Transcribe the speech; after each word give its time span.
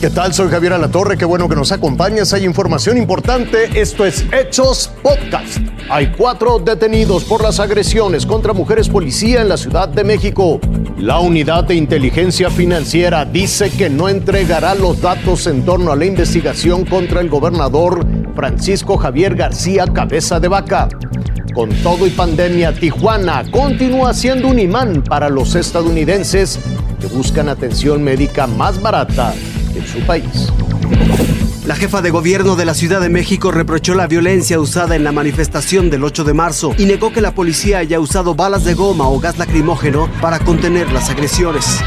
¿Qué 0.00 0.08
tal? 0.08 0.32
Soy 0.32 0.48
Javier 0.48 0.72
Alatorre, 0.72 1.18
qué 1.18 1.26
bueno 1.26 1.46
que 1.46 1.54
nos 1.54 1.72
acompañas. 1.72 2.32
Hay 2.32 2.46
información 2.46 2.96
importante. 2.96 3.68
Esto 3.78 4.06
es 4.06 4.24
Hechos 4.32 4.90
Podcast. 5.02 5.58
Hay 5.90 6.10
cuatro 6.12 6.58
detenidos 6.58 7.24
por 7.24 7.42
las 7.42 7.60
agresiones 7.60 8.24
contra 8.24 8.54
mujeres 8.54 8.88
policía 8.88 9.42
en 9.42 9.50
la 9.50 9.58
Ciudad 9.58 9.90
de 9.90 10.02
México. 10.02 10.58
La 10.96 11.18
unidad 11.18 11.64
de 11.64 11.74
inteligencia 11.74 12.48
financiera 12.48 13.26
dice 13.26 13.68
que 13.68 13.90
no 13.90 14.08
entregará 14.08 14.74
los 14.74 15.02
datos 15.02 15.46
en 15.46 15.66
torno 15.66 15.92
a 15.92 15.96
la 15.96 16.06
investigación 16.06 16.86
contra 16.86 17.20
el 17.20 17.28
gobernador 17.28 18.02
Francisco 18.34 18.96
Javier 18.96 19.34
García 19.34 19.84
Cabeza 19.84 20.40
de 20.40 20.48
Vaca. 20.48 20.88
Con 21.52 21.68
todo 21.82 22.06
y 22.06 22.10
pandemia, 22.10 22.72
Tijuana 22.72 23.44
continúa 23.50 24.14
siendo 24.14 24.48
un 24.48 24.60
imán 24.60 25.02
para 25.02 25.28
los 25.28 25.54
estadounidenses 25.56 26.58
que 26.98 27.06
buscan 27.08 27.50
atención 27.50 28.02
médica 28.02 28.46
más 28.46 28.80
barata 28.80 29.34
en 29.74 29.86
su 29.86 30.00
país. 30.00 30.50
La 31.66 31.74
jefa 31.74 32.00
de 32.00 32.10
gobierno 32.10 32.56
de 32.56 32.64
la 32.64 32.72
Ciudad 32.72 33.02
de 33.02 33.10
México 33.10 33.50
reprochó 33.50 33.94
la 33.94 34.06
violencia 34.06 34.58
usada 34.58 34.96
en 34.96 35.04
la 35.04 35.12
manifestación 35.12 35.90
del 35.90 36.04
8 36.04 36.24
de 36.24 36.32
marzo 36.32 36.74
y 36.78 36.86
negó 36.86 37.12
que 37.12 37.20
la 37.20 37.34
policía 37.34 37.78
haya 37.78 38.00
usado 38.00 38.34
balas 38.34 38.64
de 38.64 38.72
goma 38.72 39.08
o 39.08 39.20
gas 39.20 39.36
lacrimógeno 39.36 40.08
para 40.22 40.38
contener 40.38 40.90
las 40.90 41.10
agresiones. 41.10 41.80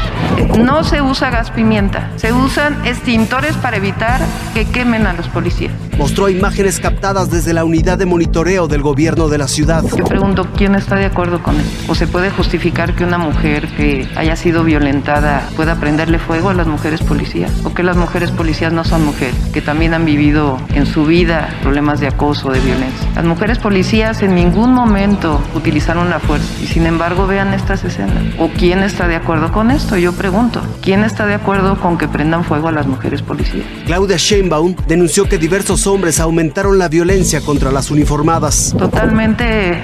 No 0.56 0.84
se 0.84 1.02
usa 1.02 1.30
gas 1.30 1.50
pimienta, 1.50 2.12
se 2.16 2.32
usan 2.32 2.86
extintores 2.86 3.56
para 3.56 3.76
evitar 3.76 4.20
que 4.54 4.64
quemen 4.64 5.08
a 5.08 5.12
los 5.12 5.26
policías. 5.28 5.72
Mostró 5.98 6.28
imágenes 6.28 6.78
captadas 6.78 7.30
desde 7.30 7.52
la 7.52 7.64
unidad 7.64 7.98
de 7.98 8.06
monitoreo 8.06 8.68
del 8.68 8.82
gobierno 8.82 9.28
de 9.28 9.38
la 9.38 9.48
ciudad. 9.48 9.84
Yo 9.96 10.04
pregunto, 10.04 10.46
¿quién 10.56 10.76
está 10.76 10.96
de 10.96 11.06
acuerdo 11.06 11.42
con 11.42 11.58
esto? 11.58 11.92
¿O 11.92 11.94
se 11.96 12.06
puede 12.06 12.30
justificar 12.30 12.94
que 12.94 13.04
una 13.04 13.18
mujer 13.18 13.68
que 13.76 14.08
haya 14.16 14.36
sido 14.36 14.62
violentada 14.62 15.48
pueda 15.56 15.76
prenderle 15.76 16.18
fuego 16.20 16.50
a 16.50 16.54
las 16.54 16.68
mujeres 16.68 17.02
policías? 17.02 17.50
¿O 17.64 17.74
que 17.74 17.82
las 17.82 17.96
mujeres 17.96 18.30
policías 18.30 18.72
no 18.72 18.84
son 18.84 19.04
mujeres? 19.04 19.34
Que 19.52 19.63
también 19.64 19.94
han 19.94 20.04
vivido 20.04 20.58
en 20.74 20.86
su 20.86 21.04
vida 21.04 21.48
problemas 21.62 22.00
de 22.00 22.08
acoso, 22.08 22.50
de 22.50 22.60
violencia. 22.60 23.08
Las 23.14 23.24
mujeres 23.24 23.58
policías 23.58 24.22
en 24.22 24.34
ningún 24.34 24.72
momento 24.72 25.40
utilizaron 25.54 26.10
la 26.10 26.20
fuerza 26.20 26.46
y 26.62 26.66
sin 26.66 26.86
embargo 26.86 27.26
vean 27.26 27.54
estas 27.54 27.84
escenas. 27.84 28.14
¿O 28.38 28.48
quién 28.48 28.82
está 28.82 29.08
de 29.08 29.16
acuerdo 29.16 29.52
con 29.52 29.70
esto? 29.70 29.96
Yo 29.96 30.12
pregunto, 30.12 30.60
¿quién 30.82 31.04
está 31.04 31.26
de 31.26 31.34
acuerdo 31.34 31.80
con 31.80 31.98
que 31.98 32.08
prendan 32.08 32.44
fuego 32.44 32.68
a 32.68 32.72
las 32.72 32.86
mujeres 32.86 33.22
policías? 33.22 33.64
Claudia 33.86 34.16
Sheinbaum 34.16 34.74
denunció 34.86 35.28
que 35.28 35.38
diversos 35.38 35.86
hombres 35.86 36.20
aumentaron 36.20 36.78
la 36.78 36.88
violencia 36.88 37.40
contra 37.40 37.72
las 37.72 37.90
uniformadas. 37.90 38.74
Totalmente 38.78 39.80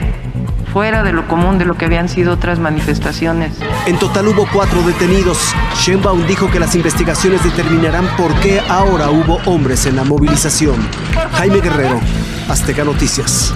fuera 0.73 1.03
de 1.03 1.13
lo 1.13 1.27
común 1.27 1.59
de 1.59 1.65
lo 1.65 1.77
que 1.77 1.87
habían 1.87 2.09
sido 2.09 2.33
otras 2.35 2.59
manifestaciones. 2.59 3.59
En 3.87 3.99
total 3.99 4.29
hubo 4.29 4.47
cuatro 4.53 4.83
detenidos. 4.83 5.55
Sheinbaum 5.77 6.27
dijo 6.27 6.51
que 6.51 6.61
las 6.61 6.75
investigaciones 6.75 7.43
determinarán 7.45 8.07
por 8.17 8.35
qué 8.41 8.61
ahora 8.69 9.11
hubo 9.11 9.39
hombres 9.47 9.87
en 9.87 9.97
la 9.97 10.05
movilización. 10.05 10.77
Jaime 11.33 11.61
Guerrero, 11.61 12.01
Azteca 12.49 12.85
Noticias. 12.85 13.55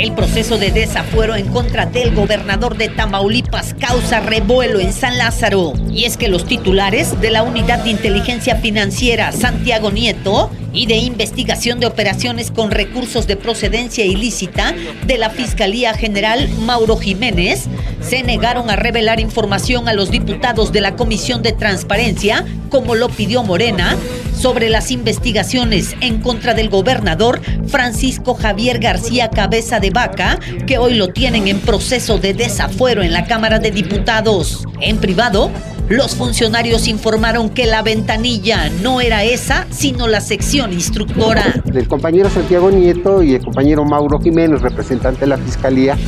El 0.00 0.12
proceso 0.12 0.56
de 0.56 0.70
desafuero 0.70 1.36
en 1.36 1.48
contra 1.48 1.84
del 1.84 2.14
gobernador 2.14 2.78
de 2.78 2.88
Tamaulipas 2.88 3.74
causa 3.78 4.20
revuelo 4.20 4.80
en 4.80 4.94
San 4.94 5.18
Lázaro. 5.18 5.74
Y 5.92 6.06
es 6.06 6.16
que 6.16 6.28
los 6.28 6.46
titulares 6.46 7.20
de 7.20 7.30
la 7.30 7.42
Unidad 7.42 7.84
de 7.84 7.90
Inteligencia 7.90 8.56
Financiera 8.56 9.30
Santiago 9.30 9.90
Nieto 9.90 10.50
y 10.72 10.86
de 10.86 10.96
investigación 10.96 11.80
de 11.80 11.86
operaciones 11.86 12.50
con 12.50 12.70
recursos 12.70 13.26
de 13.26 13.36
procedencia 13.36 14.06
ilícita 14.06 14.74
de 15.06 15.18
la 15.18 15.28
Fiscalía 15.28 15.92
General 15.92 16.48
Mauro 16.60 16.96
Jiménez 16.96 17.66
se 18.00 18.22
negaron 18.22 18.70
a 18.70 18.76
revelar 18.76 19.20
información 19.20 19.88
a 19.88 19.92
los 19.92 20.10
diputados 20.10 20.72
de 20.72 20.80
la 20.80 20.96
Comisión 20.96 21.42
de 21.42 21.52
Transparencia, 21.52 22.44
como 22.70 22.94
lo 22.94 23.08
pidió 23.08 23.42
Morena, 23.42 23.96
sobre 24.34 24.70
las 24.70 24.90
investigaciones 24.90 25.94
en 26.00 26.20
contra 26.20 26.54
del 26.54 26.70
gobernador 26.70 27.40
Francisco 27.66 28.34
Javier 28.34 28.78
García 28.78 29.28
Cabeza 29.28 29.80
de 29.80 29.90
Vaca, 29.90 30.38
que 30.66 30.78
hoy 30.78 30.94
lo 30.94 31.08
tienen 31.08 31.46
en 31.46 31.60
proceso 31.60 32.18
de 32.18 32.32
desafuero 32.32 33.02
en 33.02 33.12
la 33.12 33.26
Cámara 33.26 33.58
de 33.58 33.70
Diputados. 33.70 34.64
En 34.80 34.98
privado, 34.98 35.50
los 35.90 36.14
funcionarios 36.14 36.86
informaron 36.86 37.50
que 37.50 37.66
la 37.66 37.82
ventanilla 37.82 38.70
no 38.80 39.00
era 39.00 39.24
esa, 39.24 39.66
sino 39.70 40.06
la 40.06 40.20
sección 40.20 40.72
instructora. 40.72 41.62
El 41.74 41.88
compañero 41.88 42.30
Santiago 42.30 42.70
Nieto 42.70 43.24
y 43.24 43.34
el 43.34 43.44
compañero 43.44 43.84
Mauro 43.84 44.20
Jiménez, 44.20 44.62
representante 44.62 45.20
de 45.22 45.26
la 45.26 45.36
Fiscalía, 45.36 45.98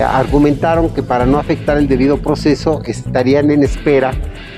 argumentaron 0.00 0.90
que 0.90 1.02
para 1.02 1.26
no 1.26 1.38
afectar 1.38 1.76
el 1.76 1.88
debido 1.88 2.18
proceso 2.18 2.80
estarían 2.84 3.50
en 3.50 3.62
espera 3.62 4.12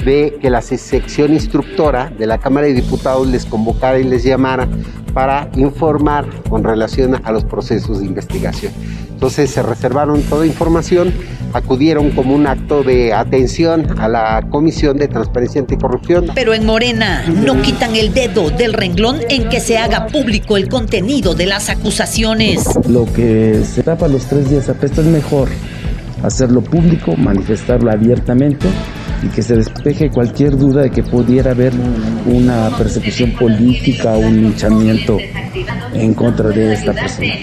de 0.04 0.38
que 0.40 0.50
la 0.50 0.60
sección 0.60 1.32
instructora 1.32 2.10
de 2.10 2.26
la 2.26 2.38
Cámara 2.38 2.66
de 2.66 2.74
Diputados 2.74 3.26
les 3.26 3.44
convocara 3.44 3.98
y 3.98 4.04
les 4.04 4.22
llamara 4.22 4.68
para 5.12 5.48
informar 5.56 6.26
con 6.48 6.64
relación 6.64 7.20
a 7.24 7.32
los 7.32 7.44
procesos 7.44 8.00
de 8.00 8.06
investigación. 8.06 8.72
Entonces 9.10 9.50
se 9.50 9.62
reservaron 9.62 10.20
toda 10.22 10.46
información, 10.46 11.12
acudieron 11.54 12.10
como 12.10 12.34
un 12.34 12.46
acto 12.46 12.82
de 12.82 13.14
atención 13.14 13.86
a 13.98 14.08
la 14.08 14.42
Comisión 14.50 14.98
de 14.98 15.08
Transparencia 15.08 15.60
Anticorrupción. 15.60 16.26
Pero 16.34 16.52
en 16.52 16.66
Morena 16.66 17.24
no 17.28 17.62
quitan 17.62 17.94
el 17.96 18.12
dedo 18.12 18.50
del 18.50 18.72
renglón 18.72 19.20
en 19.30 19.48
que 19.48 19.60
se 19.60 19.78
haga 19.78 20.06
público 20.08 20.56
el 20.56 20.68
contenido 20.68 21.34
de 21.34 21.46
las 21.46 21.70
acusaciones. 21.70 22.64
Lo 22.88 23.06
que 23.06 23.62
se 23.64 23.82
tapa 23.82 24.08
los 24.08 24.26
tres 24.26 24.50
días 24.50 24.68
apesta 24.68 25.00
es 25.00 25.06
mejor 25.06 25.48
hacerlo 26.22 26.60
público, 26.60 27.16
manifestarlo 27.16 27.90
abiertamente 27.90 28.66
y 29.22 29.28
que 29.28 29.42
se 29.42 29.56
despeje 29.56 30.10
cualquier 30.10 30.56
duda 30.56 30.82
de 30.82 30.90
que 30.90 31.02
pudiera 31.02 31.52
haber 31.52 31.72
una 32.26 32.70
persecución 32.76 33.32
política 33.32 34.12
o 34.12 34.18
un 34.18 34.42
linchamiento 34.42 35.18
en 35.94 36.14
contra 36.14 36.48
de 36.50 36.74
esta 36.74 36.92
persona. 36.92 37.34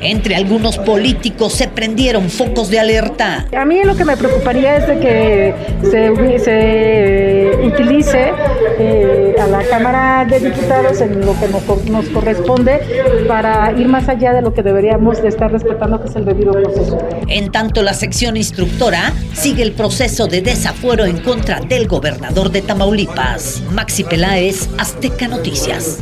Entre 0.00 0.36
algunos 0.36 0.78
políticos 0.78 1.54
se 1.54 1.68
prendieron 1.68 2.28
focos 2.28 2.70
de 2.70 2.78
alerta. 2.78 3.46
A 3.56 3.64
mí 3.64 3.82
lo 3.82 3.96
que 3.96 4.04
me 4.04 4.16
preocuparía 4.16 4.76
es 4.76 4.86
de 4.86 4.98
que 5.00 5.54
se, 5.82 6.38
se 6.38 7.66
utilice 7.66 8.32
eh, 8.78 9.34
a 9.40 9.46
la 9.46 9.62
Cámara 9.64 10.26
de 10.28 10.38
Diputados 10.38 11.00
en 11.00 11.20
lo 11.24 11.38
que 11.40 11.48
nos, 11.48 11.86
nos, 11.86 12.06
corresponde 12.10 12.80
para 13.26 13.72
ir 13.76 13.88
más 13.88 14.08
allá 14.08 14.32
de 14.32 14.42
lo 14.42 14.52
que 14.52 14.62
deberíamos 14.62 15.22
de 15.22 15.28
estar 15.28 15.50
respetando, 15.50 16.00
que 16.00 16.08
es 16.08 16.16
el 16.16 16.24
debido 16.24 16.52
proceso. 16.52 16.98
En 17.28 17.50
tanto, 17.50 17.82
la 17.82 17.94
sección 17.94 18.36
instructora 18.36 19.12
sigue 19.32 19.62
el 19.62 19.72
proceso 19.72 20.26
de 20.26 20.42
desafuero 20.42 21.05
en 21.06 21.18
contra 21.18 21.60
del 21.60 21.88
gobernador 21.88 22.50
de 22.50 22.62
Tamaulipas. 22.62 23.62
Maxi 23.72 24.04
Peláez, 24.04 24.68
Azteca 24.78 25.28
Noticias. 25.28 25.98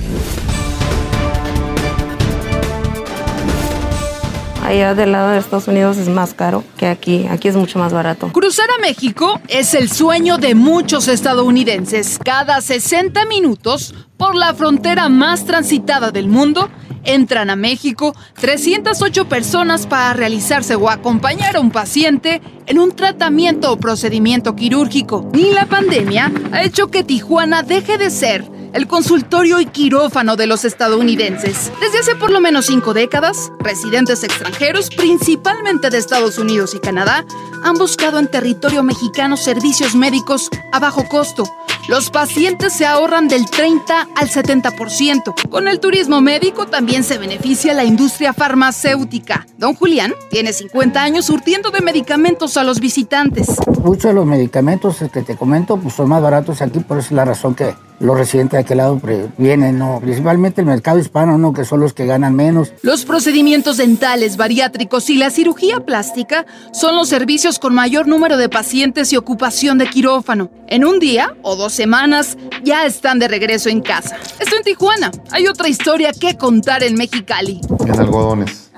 allá 4.65 4.94
del 4.94 5.12
lado 5.12 5.31
de 5.31 5.38
Estados 5.38 5.69
Unidos 5.69 5.98
es 5.98 6.09
más 6.09 6.34
caro 6.34 6.65
que 6.76 6.87
aquí. 6.87 7.26
Aquí 7.31 7.48
es 7.48 7.56
mucho 7.56 7.78
más 7.78 7.92
barato. 7.92 8.28
Cruzar 8.32 8.69
a 8.76 8.81
México 8.81 9.41
es 9.48 9.75
el 9.75 9.91
sueño 9.91 10.38
de 10.38 10.54
muchos 10.54 11.09
estadounidenses. 11.09 12.19
Cada 12.25 12.60
60 12.60 13.26
minutos, 13.26 13.94
por 14.16 14.34
la 14.34 14.54
frontera 14.54 15.09
más 15.09 15.44
transitada 15.44 16.10
del 16.10 16.28
mundo, 16.28 16.71
entran 17.04 17.50
a 17.50 17.56
México 17.56 18.15
308 18.41 19.28
personas 19.28 19.87
para 19.87 20.12
realizarse 20.15 20.75
o 20.75 20.91
acompañar 20.91 21.56
a 21.56 21.60
un 21.60 21.70
paciente 21.70 22.41
en 22.66 22.78
un 22.78 22.92
tratamiento 22.92 23.72
o 23.72 23.78
procedimiento 23.78 24.56
quirúrgico. 24.56 25.28
Ni 25.32 25.53
la 25.53 25.66
pandemia 25.66 26.32
ha 26.53 26.62
hecho 26.62 26.88
que 26.88 27.04
Tijuana 27.04 27.62
deje 27.62 27.98
de 27.98 28.10
ser 28.10 28.45
el 28.74 28.89
consultorio 28.89 29.60
y 29.60 29.66
quirófano 29.66 30.34
de 30.36 30.48
los 30.48 30.65
estadounidenses. 30.65 31.71
Desde 31.80 32.01
hace 32.01 32.16
por 32.16 32.30
lo 32.30 32.41
menos 32.41 32.66
cinco 32.66 32.92
décadas, 32.92 33.53
residentes 33.60 34.24
extranjeros, 34.24 34.91
principalmente 34.91 35.91
de 35.91 35.98
Estados 35.98 36.39
Unidos 36.39 36.74
y 36.74 36.80
Canadá, 36.80 37.24
han 37.62 37.74
buscado 37.77 38.18
en 38.18 38.28
territorio 38.28 38.83
mexicano 38.83 39.36
servicios 39.36 39.95
médicos 39.95 40.51
a 40.72 40.80
bajo 40.80 41.09
costo. 41.09 41.45
Los 41.86 42.09
pacientes 42.09 42.72
se 42.72 42.86
ahorran 42.86 43.28
del 43.28 43.45
30 43.45 44.09
al 44.15 44.28
70%. 44.31 45.51
Con 45.51 45.69
el 45.69 45.81
turismo 45.81 46.22
médico 46.22 46.66
también 46.66 47.04
se 47.04 47.19
beneficia 47.19 47.75
la 47.75 47.84
industria 47.84 48.33
farmacéutica. 48.33 49.47
Don 49.59 49.75
Julián 49.75 50.15
tiene 50.31 50.54
50 50.54 51.03
años 51.03 51.27
surtiendo 51.27 51.71
de 51.71 51.83
medicamentos 51.83 52.57
a 52.57 52.65
los 52.65 52.81
visitantes. 52.81 53.48
Muchos 53.83 54.04
de 54.04 54.15
los 54.15 54.25
medicamentos 54.25 54.97
que 55.13 55.22
te 55.22 55.36
comento 55.36 55.77
pues, 55.77 55.95
son 55.95 56.09
más 56.09 56.22
baratos 56.22 56.63
aquí, 56.63 56.81
por 56.81 56.98
eso 56.98 57.09
es 57.09 57.13
la 57.13 57.27
razón 57.27 57.54
que 57.54 57.75
los 58.00 58.18
residentes 58.18 58.58
de 58.58 58.58
aquel 58.58 58.78
lado 58.78 59.00
vienen, 59.38 59.78
¿no? 59.78 60.00
principalmente 60.00 60.60
el 60.60 60.66
mercado 60.66 60.98
hispano, 60.98 61.38
¿no? 61.38 61.52
que 61.52 61.64
son 61.64 61.80
los 61.80 61.92
que 61.92 62.06
ganan 62.06 62.34
menos. 62.34 62.72
Los 62.82 63.04
procedimientos 63.04 63.76
dentales, 63.76 64.36
bariátricos 64.36 65.08
y 65.10 65.16
la 65.16 65.30
cirugía 65.30 65.80
plástica 65.80 66.46
son 66.72 66.96
los 66.96 67.08
servicios 67.08 67.58
con 67.58 67.74
mayor 67.74 68.06
número 68.06 68.36
de 68.36 68.48
pacientes 68.48 69.12
y 69.12 69.16
ocupación 69.16 69.78
de 69.78 69.88
quirófano. 69.88 70.50
En 70.66 70.84
un 70.84 70.98
día 70.98 71.36
o 71.42 71.56
dos 71.56 71.72
semanas 71.72 72.36
ya 72.62 72.86
están 72.86 73.18
de 73.18 73.28
regreso 73.28 73.68
en 73.68 73.80
casa. 73.80 74.16
Esto 74.41 74.56
en 74.56 74.62
Tijuana. 74.62 75.10
Hay 75.30 75.46
otra 75.46 75.68
historia 75.68 76.12
que 76.12 76.36
contar 76.36 76.82
en 76.82 76.94
Mexicali. 76.94 77.60
En 77.80 78.00
algodones. 78.00 78.70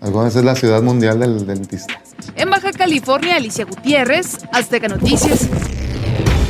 Algodones 0.00 0.36
es 0.36 0.44
la 0.44 0.54
ciudad 0.54 0.82
mundial 0.82 1.20
del 1.20 1.46
dentista. 1.46 2.00
En 2.36 2.48
Baja 2.48 2.72
California, 2.72 3.36
Alicia 3.36 3.64
Gutiérrez, 3.64 4.38
Azteca 4.52 4.88
Noticias. 4.88 5.48